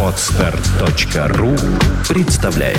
[0.00, 1.56] Отстар.ру
[2.08, 2.78] представляет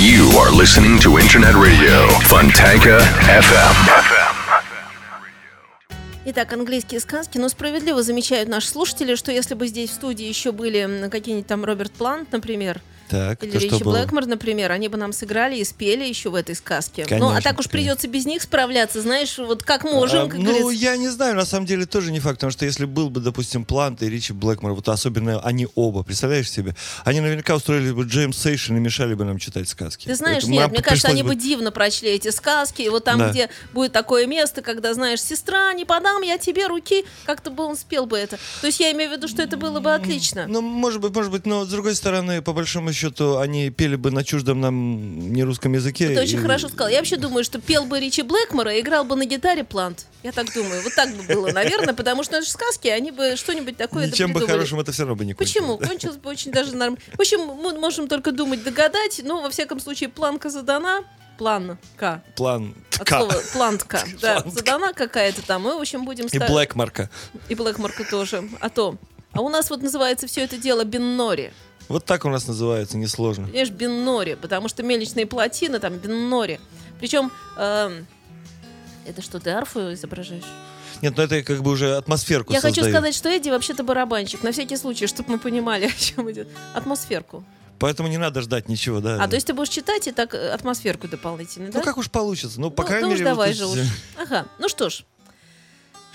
[0.00, 3.76] You are listening to Internet Radio Fontanka FM.
[6.24, 7.38] Итак, английские сказки.
[7.38, 11.64] Но справедливо замечают наши слушатели, что если бы здесь в студии еще были какие-нибудь там
[11.64, 13.82] Роберт Плант, например, Так, или Ричи?
[13.82, 17.06] Блэкмор, например, они бы нам сыграли и спели еще в этой сказке.
[17.08, 17.70] ну, а Конечно, так уж конечно.
[17.70, 20.72] придется без них справляться, знаешь, вот как можем, А, как ну, говорится.
[20.72, 23.64] я не знаю, на самом деле тоже не факт, потому что если был бы, допустим,
[23.64, 28.36] Плант и Ричи Блэкмор, вот особенно они оба, представляешь себе, они наверняка устроили бы Джеймс
[28.38, 30.06] Сейшн и мешали бы нам читать сказки.
[30.06, 32.82] Ты знаешь, Поэтому нет, мне кажется, они бы дивно прочли эти сказки.
[32.82, 33.30] И вот там, Да.
[33.30, 37.76] где будет такое место, когда, знаешь, сестра, не подам я тебе руки, как-то бы он
[37.76, 38.38] спел бы это.
[38.60, 40.46] То есть я имею в виду, что это было бы отлично.
[40.48, 44.10] Ну, может быть, может быть, но с другой стороны, по большому счету, они пели бы
[44.10, 46.08] на чуждом нам нерусском языке.
[46.08, 46.88] Ты очень и- хорошо сказал.
[46.88, 50.06] Я вообще думаю, что пел бы Ричи Блэкмора и играл бы на гитаре Плант.
[50.22, 50.82] Я так думаю.
[50.82, 54.46] Вот так бы было, наверное, потому что же сказки, они бы что-нибудь такое Ничем бы
[54.46, 55.76] хорошим это все равно бы не Почему?
[55.76, 55.88] кончилось.
[55.90, 56.98] Кончилось бы очень даже нормально.
[57.16, 61.04] В общем, мы можем только думать, догадать, но, во всяком случае, планка задана.
[61.38, 62.22] Планка.
[62.34, 64.02] План От слова плантка.
[64.22, 65.62] Да, задана какая-то там.
[65.62, 67.10] Мы, в общем, будем И Блэкмарка.
[67.48, 68.48] И Блэкмарка тоже.
[68.60, 68.96] А то.
[69.32, 71.52] А у нас вот называется все это дело Биннори.
[71.88, 73.44] Вот так у нас называется, несложно.
[73.46, 76.60] Понимаешь, Биннори, потому что мельничные плотины там Биннори.
[76.98, 78.06] Причем, эм,
[79.06, 80.44] это что, ты арфу изображаешь?
[81.02, 82.94] Нет, ну это как бы уже атмосферку Я хочу создаю.
[82.94, 86.48] сказать, что Эдди вообще-то барабанщик, на всякий случай, чтобы мы понимали, о чем идет.
[86.74, 87.44] Атмосферку.
[87.78, 89.22] Поэтому не надо ждать ничего, да.
[89.22, 91.78] А, то есть ты будешь читать и так э, атмосферку дополнительно, да?
[91.78, 92.58] Ну как уж получится.
[92.58, 93.78] Ну, по Ну, крайней ну мере, вот давай тут же уж.
[94.18, 95.04] Ага, ну что ж.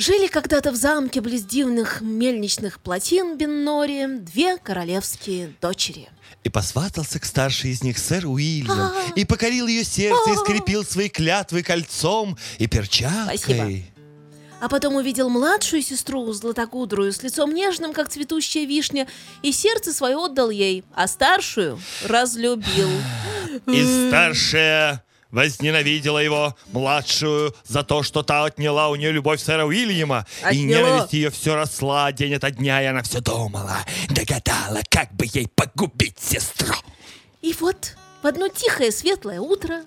[0.01, 6.09] Жили когда-то в замке близ дивных мельничных плотин Беннори две королевские дочери.
[6.43, 8.93] И посватался к старшей из них сэр Уильям, А.
[9.15, 10.37] и покорил ее сердце, и А.
[10.37, 13.37] скрепил свои клятвы кольцом и перчаткой.
[13.37, 13.85] Спасибо.
[14.59, 19.07] А потом увидел младшую сестру, златокудрую, с лицом нежным, как цветущая вишня,
[19.43, 22.89] и сердце свое отдал ей, а старшую разлюбил.
[23.67, 30.25] И старшая возненавидела его, младшую, за то, что та отняла у нее любовь сэра Уильяма.
[30.41, 30.89] И Отняла.
[30.89, 33.77] ненависть ее все росла день ото дня, и она все думала,
[34.09, 36.75] догадала, как бы ей погубить сестру.
[37.41, 39.83] И вот в одно тихое светлое утро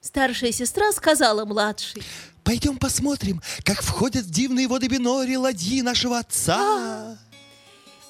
[0.00, 2.02] старшая сестра сказала младшей,
[2.44, 7.18] Пойдем посмотрим, как входят в дивные воды Бинори ладьи нашего отца.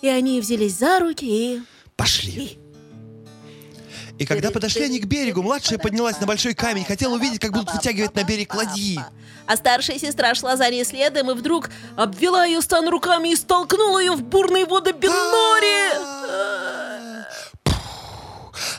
[0.03, 1.63] и они взялись за руки и...
[1.97, 2.43] Пошли.
[2.43, 2.59] И
[4.25, 8.15] когда подошли они к берегу, младшая поднялась на большой камень, хотела увидеть, как будут вытягивать
[8.15, 8.99] на берег ладьи.
[9.47, 13.99] А старшая сестра шла за ней следом и вдруг обвела ее стан руками и столкнула
[13.99, 16.07] ее в бурные воды Беннори.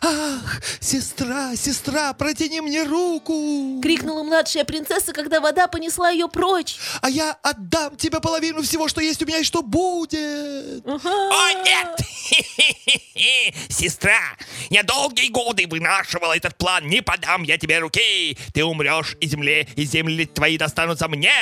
[0.01, 6.77] Ах, сестра, сестра, протяни мне руку, Крикнула младшая принцесса, когда вода понесла ее прочь.
[7.01, 10.85] а я отдам тебе половину всего, что есть у меня и что будет.
[10.85, 11.99] О, нет!
[13.69, 14.19] Сестра,
[14.69, 16.87] я долгие годы вынашивал этот план.
[16.87, 18.37] Не подам я тебе руки.
[18.53, 21.33] Ты умрешь, и земле, и земли твои достанутся мне.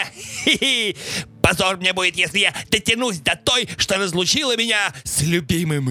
[0.43, 0.97] Хи-хи.
[1.41, 5.89] Позор мне будет, если я дотянусь до той, что разлучила меня с любимым.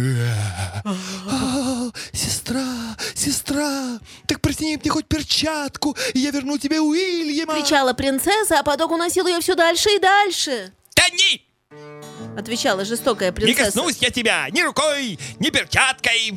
[0.85, 7.55] А, сестра, сестра, так протяни мне хоть перчатку, и я верну тебе Уильяма.
[7.55, 10.73] Кричала принцесса, а поток уносил ее все дальше и дальше.
[10.95, 11.43] Тони!
[12.37, 13.67] Отвечала жестокая Не принцесса.
[13.67, 16.35] коснусь я тебя ни рукой, ни перчаткой.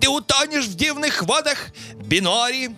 [0.00, 2.74] Ты утонешь в дивных водах Бинори.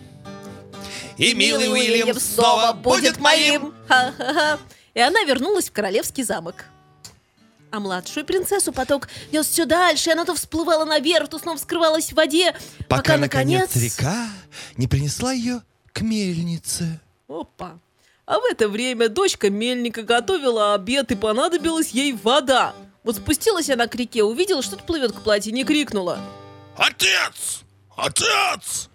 [1.17, 3.73] И милый Уильям снова будет моим.
[3.87, 4.59] Ха-ха-ха.
[4.93, 6.65] И она вернулась в королевский замок.
[7.71, 12.11] А младшую принцессу поток нес все дальше, и она то всплывала наверх, то снова скрывалась
[12.11, 12.55] в воде,
[12.87, 14.29] Пока, наконец, река
[14.77, 15.61] не принесла ее
[15.91, 17.01] к мельнице.
[17.27, 17.79] Опа.
[18.25, 22.73] А в это время дочка мельника готовила обед, и понадобилась ей вода.
[23.03, 26.19] Вот спустилась она к реке, увидела, что-то плывет к платье, не крикнула.
[26.77, 27.63] Отец!
[27.95, 28.89] Отец!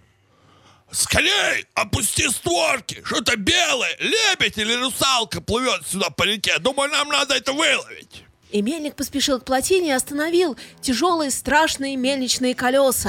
[0.91, 3.03] Скорей, опусти створки!
[3.05, 6.59] Что-то белое, лебедь или русалка плывет сюда по реке.
[6.59, 8.25] Думаю, нам надо это выловить.
[8.50, 13.09] И мельник поспешил к плотине и остановил тяжелые страшные мельничные колеса.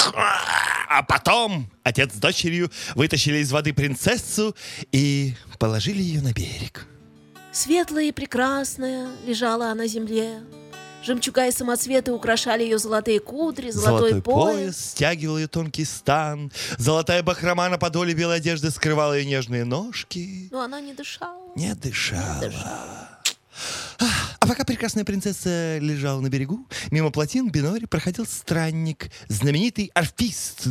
[0.88, 4.56] А потом отец с дочерью вытащили из воды принцессу
[4.92, 6.86] и положили ее на берег.
[7.52, 10.42] Светлая и прекрасная лежала она на земле.
[11.04, 14.92] Жемчуга и самоцветы украшали ее золотые кудри, золотой, пояс.
[14.92, 16.52] стягивал ее тонкий стан.
[16.78, 20.48] Золотая бахрома на подоле белой одежды скрывала ее нежные ножки.
[20.52, 21.40] Но она не дышала.
[21.56, 23.20] Не дышала.
[24.40, 30.68] А пока прекрасная принцесса лежала на берегу, мимо плотин Бинори проходил странник, знаменитый арфист.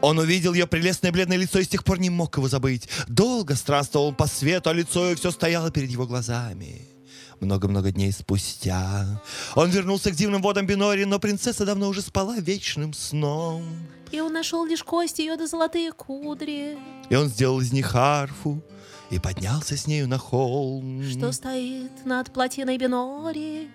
[0.00, 2.88] Он увидел ее прелестное бледное лицо и с тех пор не мог его забыть.
[3.06, 6.91] Долго странствовал он по свету, а лицо ее все стояло перед его глазами.
[7.40, 9.20] Много-много дней спустя
[9.54, 13.64] он вернулся к дивным водам Бинори, но принцесса давно уже спала вечным сном.
[14.12, 16.78] И он нашел лишь кости ее да золотые кудри,
[17.08, 18.62] И он сделал из них арфу
[19.10, 21.02] и поднялся с нею на холм.
[21.02, 23.70] что стоит над плотиной Бинори.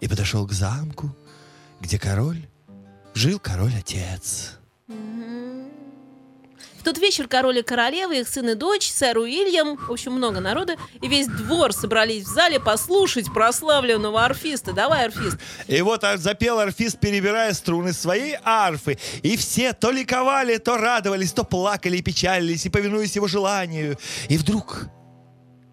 [0.00, 1.10] И подошел к замку,
[1.80, 2.46] где король
[3.14, 4.57] жил король-отец.
[6.88, 10.76] Тот вечер король и королева, их сын и дочь, сэр Уильям, в общем, много народа,
[11.02, 14.72] и весь двор собрались в зале послушать прославленного арфиста.
[14.72, 15.36] Давай, арфист.
[15.66, 18.98] И вот а, запел арфист, перебирая струны своей арфы.
[19.22, 23.98] И все то ликовали, то радовались, то плакали и печалились, и повинуясь его желанию.
[24.30, 24.86] И вдруг...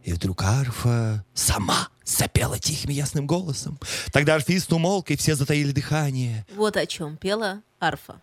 [0.04, 3.80] И вдруг арфа сама запела тихим ясным голосом.
[4.12, 6.46] Тогда арфист умолк, и все затаили дыхание.
[6.58, 8.20] Вот о чем пела арфа.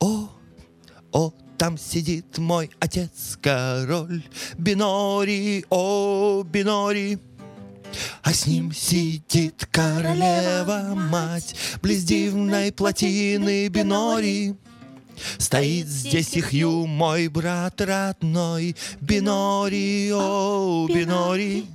[0.00, 0.28] О,
[1.12, 4.24] о, там сидит мой отец, король
[4.58, 7.20] Бинори, о, Бинори.
[8.24, 14.56] А с ним сидит королева мать Близ дивной плотины Бинори.
[15.38, 21.66] Стоит здесь их ю мой брат родной Бинори, о, Бинори.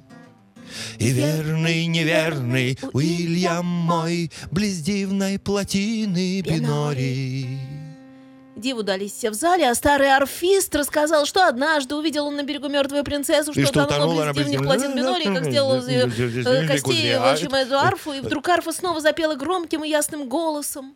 [1.00, 7.77] И верный, неверный Уильям мой Близ дивной плотины Бинори.
[8.58, 12.68] Диву дались все в зале, а старый арфист рассказал, что однажды увидел он на берегу
[12.68, 16.12] мертвую принцессу, что, что тонула утонула близ дивных плотин Бинори, как сделал из ее
[16.46, 20.96] э, костей, в общем, эту арфу, и вдруг арфа снова запела громким и ясным голосом.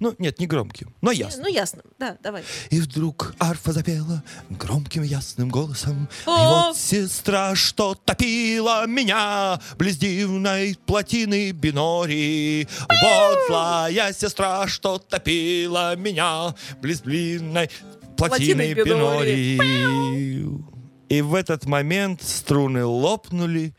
[0.00, 1.44] Ну, нет, не громким, но ясно.
[1.44, 2.44] Ну, ясно, да, давай.
[2.70, 6.08] И вдруг арфа запела громким ясным голосом.
[6.26, 6.66] И О!
[6.68, 12.68] вот сестра, что топила меня близ дивной плотины Бинори.
[12.88, 17.70] Вот злая сестра, что топила меня близ длинной
[18.16, 19.58] плотины Плотины Бинори.
[19.58, 20.78] Бинори.
[21.08, 23.74] И в этот момент струны лопнули,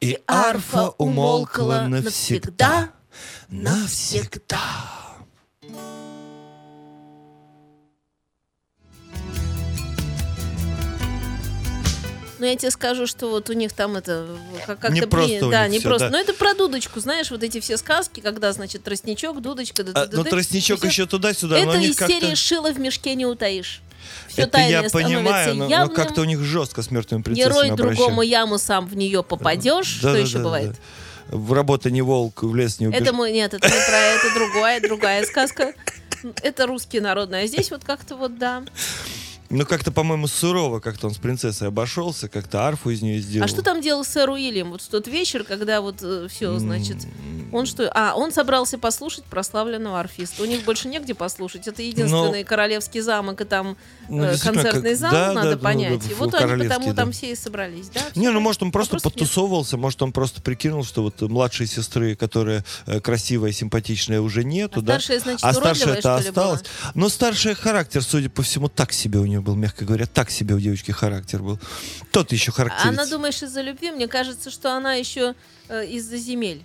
[0.00, 2.90] и арфа арфа умолкла умолкла навсегда.
[2.90, 2.92] навсегда.
[3.48, 5.01] Навсегда.
[12.42, 14.26] Но я тебе скажу, что вот у них там это
[14.66, 16.08] как- как-то Не просто да, не всё, просто.
[16.08, 16.10] да.
[16.10, 20.06] Но это про дудочку, знаешь, вот эти все сказки, когда, значит, тростничок, дудочка, да, А,
[20.06, 23.80] да, ну, да, тростничок еще туда-сюда, но Это из серии «Шило в мешке не утаишь».
[24.26, 27.96] Все Это я понимаю, но, но как-то у них жестко с мертвыми принцессами рой обращаются.
[28.02, 29.86] другому яму, сам в нее попадешь.
[29.86, 30.70] Что Да-да-да, еще бывает?
[30.72, 31.36] да.
[31.36, 33.02] В работа не волк, в лес не убежишь.
[33.06, 35.74] Это мы, нет, это не про это другая, другая сказка.
[36.42, 38.62] Это русский народный, а здесь вот как-то вот да.
[39.52, 43.44] Ну, как-то, по-моему, сурово как-то он с принцессой обошелся, как-то арфу из нее сделал.
[43.44, 44.70] А что там делал сэр Уильям?
[44.70, 46.96] Вот в тот вечер, когда вот все, значит,
[47.52, 47.90] он что?
[47.94, 50.42] А, он собрался послушать прославленного арфиста.
[50.42, 51.68] У них больше негде послушать.
[51.68, 53.76] Это единственный королевский замок, и там
[54.08, 56.00] Ну, э, действительно, концертный как- зал, да, надо да, да, понять.
[56.02, 57.02] да, и вот они королевский, потому да.
[57.02, 58.00] там все и собрались, да?
[58.14, 59.20] Не, ну может он просто Вопросов нет.
[59.20, 64.80] подтусовывался, может он просто прикинул, что вот младшей сестры, которая э, красивая, симпатичная, уже нету,
[64.80, 64.92] А да?
[64.94, 66.52] старшая, значит, а уродливая, это что ли, была?
[66.52, 66.62] осталась.
[66.94, 70.54] Но старшая характер, судя по всему, так себе у нее был, мягко говоря, так себе
[70.54, 71.58] у девочки характер был.
[72.10, 72.86] Тот еще характерец.
[72.86, 73.90] Она, думаешь, из-за любви?
[73.90, 75.34] Мне кажется, что она еще
[75.68, 76.62] э, из-за земель.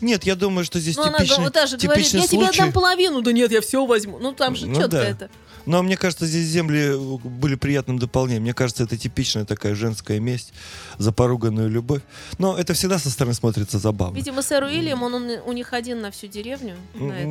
[0.00, 2.60] Нет, я думаю, что здесь Ну, она типичный, вот даже говорит, типичный я тебе случай.
[2.60, 3.22] отдам половину.
[3.22, 4.18] Да нет, я все возьму.
[4.18, 5.08] Ну, там же Ну четко да.
[5.08, 5.30] это.
[5.66, 6.92] Но мне кажется, здесь земли
[7.22, 8.42] были приятным дополнением.
[8.42, 10.52] Мне кажется, это типичная такая женская месть
[10.98, 12.02] за поруганную любовь.
[12.38, 14.16] Но это всегда со стороны смотрится забавно.
[14.16, 16.76] Видимо, сэр Уильям, он, он у них один на всю деревню.
[16.94, 17.30] На эту.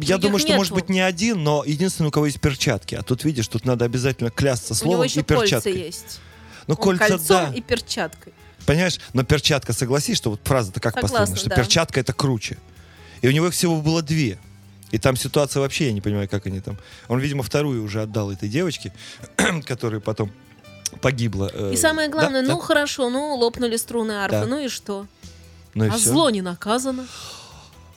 [0.00, 0.82] Я Других думаю, что может нету.
[0.82, 2.94] быть не один, но единственный, у кого есть перчатки.
[2.94, 5.78] А тут видишь, тут надо обязательно клясться словом и перчаткой.
[5.78, 6.20] есть.
[6.66, 7.52] Ну, Он кольца, кольцом да.
[7.54, 8.32] и перчаткой.
[8.66, 8.98] Понимаешь?
[9.14, 11.56] Но перчатка, согласись, что вот фраза-то как Согласна, поставлена, что да.
[11.56, 12.58] перчатка это круче.
[13.22, 14.38] И у него их всего было две.
[14.90, 16.78] И там ситуация вообще, я не понимаю, как они там.
[17.08, 18.92] Он, видимо, вторую уже отдал этой девочке,
[19.66, 20.30] которая потом
[21.02, 21.50] погибла.
[21.52, 22.52] э, И самое да, главное, да.
[22.52, 24.46] ну хорошо, ну лопнули струны арфы, Да.
[24.46, 25.06] ну и что?
[25.74, 26.10] Ну и а всё.
[26.10, 27.06] зло не наказано.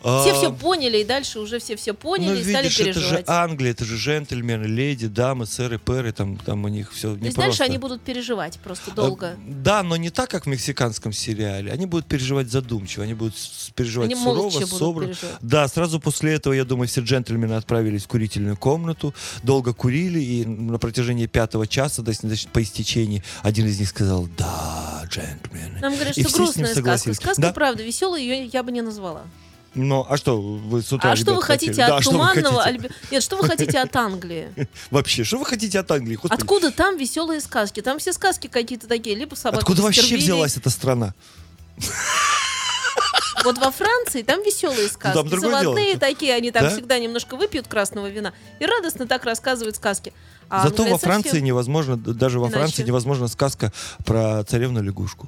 [0.04, 2.94] А, Все все поняли, и дальше уже все все поняли Ну, и стали видишь, это
[2.94, 3.30] же переживать.
[3.30, 7.26] Англия, это же джентльмены, леди, дамы, сэры, пэры, там, там у них все То не
[7.26, 7.52] есть просто.
[7.52, 9.28] дальше они будут переживать просто долго.
[9.28, 11.72] Э, Да, но не так, как в мексиканском сериале.
[11.72, 13.36] Они будут переживать задумчиво, они будут
[13.76, 15.36] переживать Они сурово, переживать.
[15.42, 20.46] Да, сразу после этого, я думаю, все джентльмены отправились в курительную комнату, долго курили, и
[20.46, 25.80] на протяжении пятого часа, то есть значит, по истечении, один из них сказал, да, джентльмены.
[25.80, 27.14] Нам говорят, И что все грустная сказка.
[27.14, 27.54] Сказка, Да?
[27.54, 29.24] правда, веселая, ее я бы не назвала.
[29.74, 31.88] Ну, а что вы с утра, а что вы хотите хотели?
[31.88, 32.66] Да, от что вы туманного?
[32.68, 34.50] Альби- Нет, что вы хотите от Англии?
[34.92, 36.16] Вообще, что вы хотите от Англии?
[36.16, 37.82] Господи, Откуда там веселые сказки?
[37.82, 41.14] Там все сказки какие-то такие, либо собака Откуда вообще взялась эта страна?
[43.44, 45.16] Вот во Франции там веселые сказки.
[45.16, 45.62] там другое дело.
[45.64, 46.70] Заводные такие, они там Да?
[46.70, 50.14] всегда немножко выпьют красного вина и радостно так рассказывают сказки.
[50.50, 52.60] А Зато во Франции совсем- невозможно, даже во Иначе.
[52.60, 53.72] Франции невозможно сказка
[54.06, 55.28] про царевну лягушку.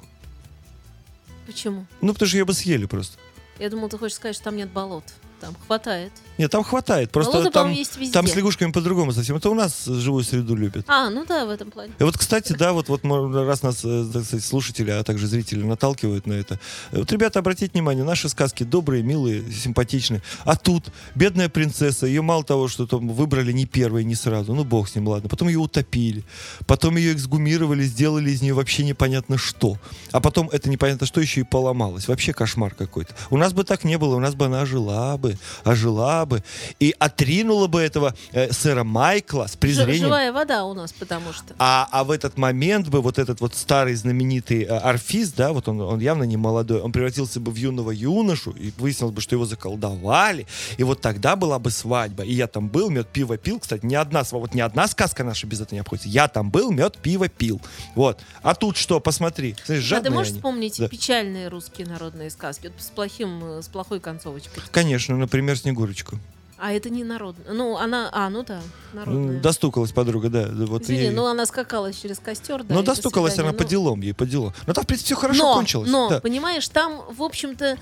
[1.46, 1.86] Почему?
[2.02, 3.16] Ну, потому что ее бы съели просто.
[3.58, 5.04] Я думал, ты хочешь сказать, что там нет болот.
[5.44, 6.12] Там хватает.
[6.38, 7.10] Нет, там хватает.
[7.12, 8.12] Просто Болото, там, есть везде.
[8.12, 9.36] там с лягушками по-другому совсем.
[9.36, 10.84] Это у нас живую среду любят.
[10.88, 11.92] А, ну да, в этом плане.
[11.98, 15.62] И вот, кстати, да, вот, вот раз нас, э, так сказать, слушатели, а также зрители
[15.62, 16.58] наталкивают на это.
[16.92, 20.22] э, Вот, ребята, обратите внимание, наши сказки добрые, милые, симпатичные.
[20.44, 24.64] А тут бедная принцесса, ее мало того, что там выбрали не первой, не сразу, ну
[24.64, 25.28] бог с ним, ладно.
[25.28, 26.24] Потом ее утопили,
[26.66, 29.78] потом ее эксгумировали, сделали из нее вообще непонятно что.
[30.10, 32.08] А потом это непонятно что еще и поломалось.
[32.08, 33.14] Вообще кошмар какой-то.
[33.30, 35.33] У нас бы так не было, у нас бы она ожила бы,
[35.64, 36.42] ожила бы
[36.80, 40.04] и отринула бы этого э, сэра Майкла с презрением.
[40.06, 41.54] живая вода у нас, потому что.
[41.58, 45.68] А, а в этот момент бы вот этот вот старый знаменитый э, орфист, да, вот
[45.68, 49.34] он, он явно не молодой, он превратился бы в юного юношу, и выяснилось бы, что
[49.36, 52.24] его заколдовали, и вот тогда была бы свадьба.
[52.24, 55.46] И я там был, мед, пиво пил, кстати, ни одна, вот ни одна сказка наша
[55.46, 56.08] без этого не обходится.
[56.08, 57.60] Я там был, мед, пиво пил.
[57.94, 58.20] Вот.
[58.42, 59.54] А тут что, посмотри.
[59.64, 60.38] Смотри, А ты можешь они.
[60.38, 60.88] вспомнить Да.
[60.88, 62.68] печальные русские народные сказки?
[62.68, 64.62] Вот с плохим, э, с плохой концовочкой.
[64.70, 66.18] Конечно, например, Снегурочку.
[66.56, 67.52] А это не народная.
[67.52, 68.08] Ну, она.
[68.12, 68.62] А, ну да,
[68.92, 69.40] народная.
[69.40, 70.48] Достукалась подруга, да.
[70.50, 72.74] Вот Извини, ей- ну она скакала через костер, да.
[72.74, 74.54] Ну, достукалась она по Ну, делам ей, по делам.
[74.66, 75.90] Но там, в принципе, все хорошо но, кончилось.
[75.90, 76.20] Но, да.
[76.20, 77.76] понимаешь, там, в общем-то,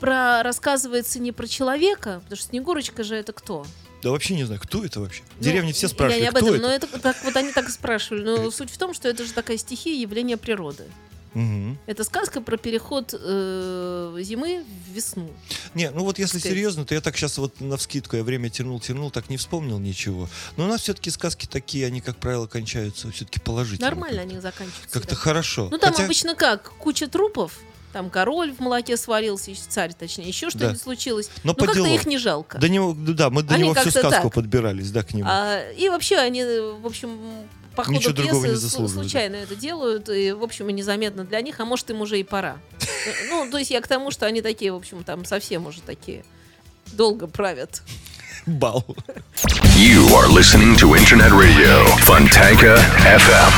[0.00, 3.64] про рассказывается не про человека, потому что Снегурочка же это кто?
[4.02, 5.22] Да вообще не знаю, кто это вообще.
[5.38, 6.66] Ну, деревне все я спрашивают, не об кто этом, это.
[6.68, 8.22] но это так, вот они так и спрашивали.
[8.22, 10.84] Но суть в том, что это же такая стихия, явление природы.
[11.38, 11.78] Мгм.
[11.86, 15.30] Это сказка про переход э, зимы в весну.
[15.74, 16.52] Не, ну вот если Сказать.
[16.52, 19.78] серьезно, то я так сейчас вот на вскидку, я время тянул, тянул, так не вспомнил
[19.78, 20.28] ничего.
[20.56, 23.88] Но у нас все-таки сказки такие, они, как правило, кончаются все-таки положительно.
[23.88, 24.90] Нормально они заканчиваются.
[24.90, 25.20] Как-то да.
[25.20, 25.68] хорошо.
[25.70, 26.72] Ну там Хотя- обычно как?
[26.78, 27.52] Куча трупов,
[27.92, 30.82] там король в молоке сварился, царь, точнее, еще что-нибудь Да.
[30.82, 31.28] случилось.
[31.44, 31.94] Но Но по как-то делу.
[31.94, 32.58] их не жалко.
[32.58, 34.34] До него, да, мы до Они него всю сказку так.
[34.34, 35.28] подбирались, да, к нему.
[35.30, 37.16] А, и вообще они, в общем,
[37.78, 41.60] по ходу Ничего пьесы заслуживают, случайно это делают, и, в общем, и незаметно для них,
[41.60, 42.56] а может, им уже и пора.
[43.28, 46.24] Ну, то есть я к тому, что они такие, в общем, там совсем уже такие
[46.94, 47.82] долго правят.
[48.46, 48.84] Бал.
[49.76, 53.52] You are listening to Internet Radio Fontanka FM.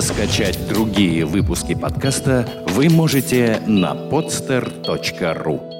[0.00, 5.77] Скачать другие выпуски подкаста вы можете на podster.ru